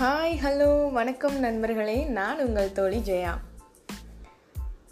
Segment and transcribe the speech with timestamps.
[0.00, 2.04] Hi hello வணக்கம் நண்பர்களே.
[2.04, 3.32] நான் உங்கள் தோழி ஜெயா.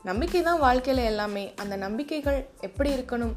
[0.02, 1.54] நம்பிக்கை தான் வாழ்க்கையில் எல்லாமே.
[1.56, 3.32] அந்த நம்பிக்கைகள் எப்படி இருக்கணும்?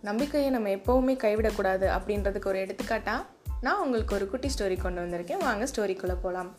[0.00, 3.24] நம்பிக்கையை நம்ம எப்போவுமே கைவிடக்கூடாது அப்படின்றதுக்கு ஒரு எடுத்துக்காட்டாக
[3.60, 5.38] நான் உங்களுக்கு ஒரு குட்டி ஸ்டோரி கொண்டு வந்திருக்கேன்.
[5.38, 6.54] வாங்க ஸ்டோரிக்குள்ளே போகலாம்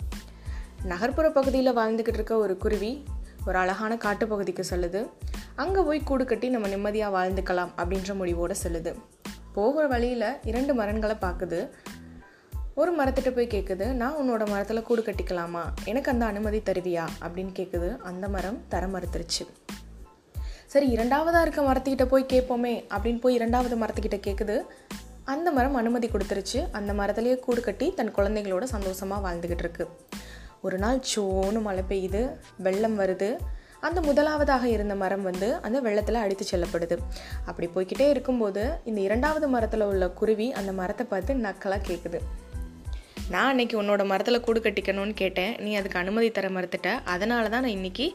[0.83, 3.03] நகர்ப்புற பகுதியில் வாழ்ந்துக்கிட்டு இருக்க ஒரு குருவி
[3.47, 5.09] ஒரு அழகான காட்டுப்பகுதிக்கு செல்லுது.
[5.55, 8.95] அங்கே போய் கூடு கட்டி நம்ம நிம்மதியாக வாழ்ந்துக்கலாம் அப்படின்ற முடிவோடு செல்லுது.
[9.53, 11.69] போகிற வழியில் இரண்டு மரங்களை பார்க்குது
[12.79, 15.61] ஒரு மரத்திட்ட போய் கேட்குது நான் உன்னோட மரத்தில் கூடு கட்டிக்கலாமா?
[15.85, 17.07] எனக்கு அந்த அனுமதி தருவியா?
[17.21, 19.43] அப்படின்னு கேட்குது அந்த மரம் தர மறுத்துருச்சு.
[20.65, 24.61] சரி இரண்டாவதாக இருக்க மரத்துக்கிட்ட போய் கேட்போமே அப்படின்னு போய் இரண்டாவது மரத்துக்கிட்ட கேட்குது
[25.23, 26.67] அந்த மரம் அனுமதி கொடுத்துருச்சு.
[26.71, 29.87] அந்த மரத்துலேயே கூடு கட்டி தன் குழந்தைகளோட சந்தோஷமாக வாழ்ந்துக்கிட்டு இருக்கு
[30.61, 33.37] ஒரு நாள் சோன்னு மழை பெய்யுது வெள்ளம் வருது.
[33.81, 36.97] அந்த முதலாவதாக இருந்த மரம் வந்து அந்த வெள்ளத்தில் அடித்து செல்லப்படுது.
[37.45, 42.19] அப்படி போய்கிட்டே இருக்கும்போது இந்த இரண்டாவது மரத்தில் உள்ள குருவி அந்த மரத்தை பார்த்து நக்கலாக கேட்குது
[43.33, 45.51] நான் அன்னைக்கு உன்னோட மரத்தில் கூடு கட்டிக்கணும்னு கேட்டேன்.
[45.59, 46.89] நீ அதுக்கு அனுமதி தர மறுத்துட்ட.
[47.13, 48.05] அதனால தான் நான் இன்னைக்கு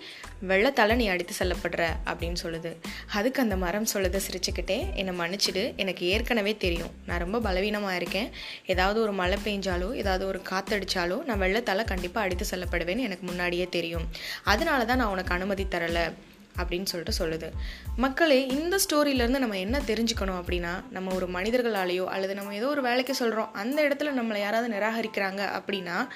[0.50, 2.72] வெள்ளத்தால் நீ அடித்து செல்லப்படுற அப்படின்னு சொல்லுது.
[3.18, 4.78] அதுக்கு அந்த மரம் சொல்லுத சிரிச்சுக்கிட்டே.
[4.94, 5.64] என்னை மன்னிச்சிடு.
[5.76, 6.92] எனக்கு ஏற்கனவே தெரியும்.
[7.06, 8.28] நான் ரொம்ப பலவீனமாக இருக்கேன்.
[8.66, 14.06] ஏதாவது ஒரு மழை பெஞ்சாலோ ஏதாவது ஒரு காத்தடிச்சாலோ நான் வெள்ளத்தால் கண்டிப்பாக அடித்து செல்லப்படுவேன்னு எனக்கு முன்னாடியே தெரியும்.
[14.44, 16.06] அதனால தான் நான் உனக்கு அனுமதி தரலை.
[16.58, 17.50] அப்படின்னு சொல்லிட்டு சொல்லுது.
[17.97, 23.14] மக்களே இந்த ஸ்டோரியிலேருந்து நம்ம என்ன தெரிஞ்சுக்கணும் அப்படின்னா நம்ம ஒரு மனிதர்களாலேயோ அல்லது நம்ம ஏதோ ஒரு வேலைக்கு
[23.14, 26.08] சொல்கிறோம் அந்த இடத்துல நம்மளை யாராவது நிராகரிக்கிறாங்க அப்படின்னா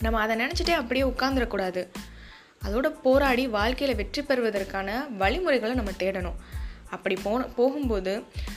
[0.00, 1.88] நம்ம அதை நினச்சிட்டே அப்படியே உட்காந்துடக்கூடாது
[2.64, 6.34] அதோட போராடி வாழ்க்கையில் வெற்றி பெறுவதற்கான வழிமுறைகளை நம்ம தேடணும்.
[6.90, 8.12] அப்படி போன போகும்போது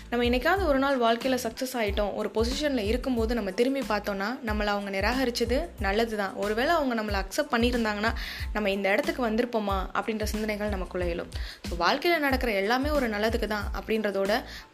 [0.10, 4.92] நம்ம என்னைக்காவது ஒரு நாள் வாழ்க்கையில் சக்ஸஸ் ஆகிட்டோம் ஒரு பொசிஷனில் இருக்கும்போது நம்ம திரும்பி பார்த்தோன்னா நம்மளை அவங்க
[4.98, 8.12] நிராகரித்தது நல்லது தான் ஒருவேளை அவங்க நம்மளை அக்செப்ட் பண்ணியிருந்தாங்கன்னா
[8.54, 11.30] நம்ம இந்த இடத்துக்கு வந்திருப்போமா அப்படின்ற சிந்தனைகள் நமக்குள்ளே எழும்.
[11.70, 14.32] ஸோ வாழ்க்கையில் நடக்கிற எல்லாமே ஒரு நல்லதுக்கு தான் அப்படின்றதோட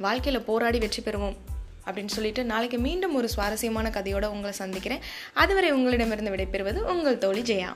[0.07, 1.37] வாழ்க்கையில் போராடி வெற்றி பெறுவோம்
[1.87, 5.03] அப்படின்னு சொல்லிட்டு நாளைக்கு மீண்டும் ஒரு சுவாரஸ்யமான கதையோடு உங்களை சந்திக்கிறேன்.
[5.33, 7.71] அதுவரை உங்களிடமிருந்து விடைபெறுவது உங்கள் தோழி ஜெயா.